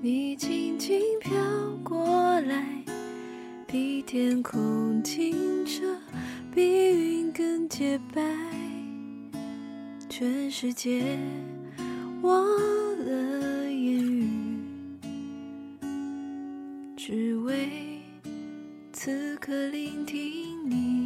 [0.00, 1.32] 你轻轻飘
[1.82, 2.84] 过来，
[3.66, 5.82] 比天空清澈，
[6.54, 8.22] 比云更洁白。
[10.08, 11.18] 全世界
[12.22, 12.46] 忘
[13.04, 14.28] 了言语，
[16.96, 18.00] 只为
[18.92, 20.97] 此刻聆听你。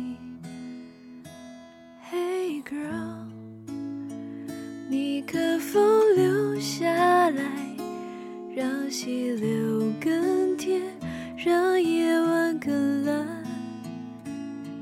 [8.92, 10.82] 溪流更甜，
[11.34, 13.42] 让夜晚更蓝，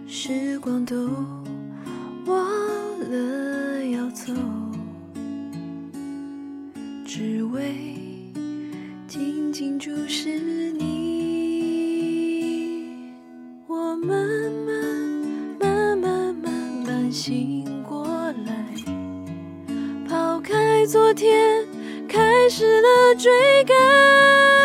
[0.05, 0.97] 时光都
[2.27, 2.45] 忘
[3.09, 4.33] 了要走，
[7.07, 7.95] 只为
[9.07, 10.89] 静静注视你。
[13.69, 14.27] 我慢
[14.67, 14.75] 慢、
[15.61, 18.05] 慢慢、慢慢醒过
[18.45, 18.75] 来，
[20.09, 21.65] 抛开昨天，
[22.11, 23.31] 开始了追
[23.63, 24.60] 赶。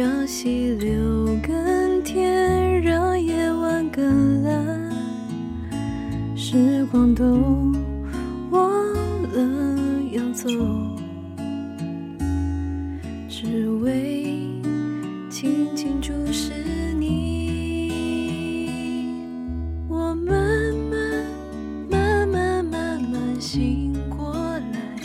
[0.00, 4.90] 让溪流更甜，让夜晚更蓝，
[6.34, 7.70] 时光都
[8.50, 8.62] 忘
[9.24, 10.48] 了要走，
[13.28, 14.48] 只为
[15.28, 16.54] 静静注视
[16.98, 17.92] 你。
[19.86, 21.26] 我慢慢。
[21.90, 24.96] 慢慢慢慢醒过来，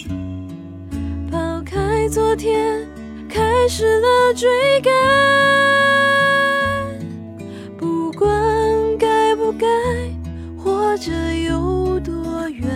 [1.29, 2.87] 抛开昨天，
[3.35, 4.47] 开始了追
[4.79, 4.93] 赶。
[7.77, 8.31] 不管
[8.97, 9.67] 该不该，
[10.57, 11.11] 或者
[11.43, 12.69] 有多远，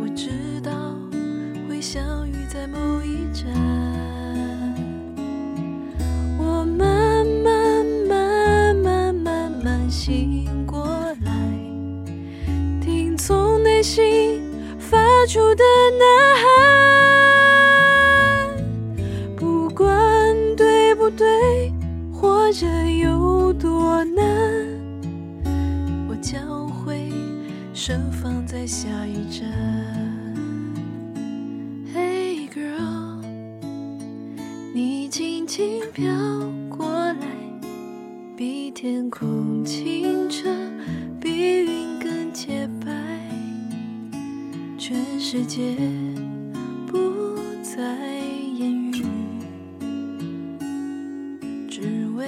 [0.00, 0.30] 我知
[0.62, 0.72] 道
[1.68, 3.44] 会相遇在某一站。
[6.38, 10.86] 我慢慢慢慢慢慢醒过
[11.22, 11.30] 来。
[12.80, 14.40] 听从内心
[14.78, 14.96] 发
[15.26, 15.64] 出的
[15.98, 16.04] 呐
[16.34, 16.46] 喊，
[27.88, 29.48] 盛放在下一站。
[31.94, 33.22] Hey girl，
[34.74, 36.12] 你轻轻飘
[36.68, 37.16] 过来，
[38.36, 40.48] 比天空清澈，
[41.20, 42.90] 比云更洁白，
[44.76, 45.76] 全世界
[46.88, 46.98] 不
[47.62, 47.80] 再
[48.58, 49.04] 言语，
[51.70, 52.26] 只为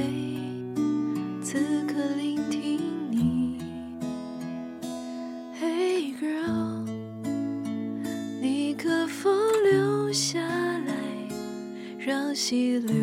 [12.28, 12.94] 让溪流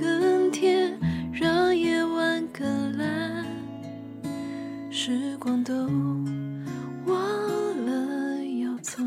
[0.00, 0.96] 更天，
[1.32, 3.44] 让夜晚更蓝，
[4.88, 5.74] 时光都
[7.04, 7.16] 忘
[7.84, 9.02] 了要走，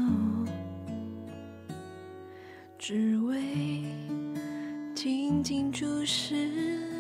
[2.78, 3.82] 只为
[4.94, 6.91] 静静注视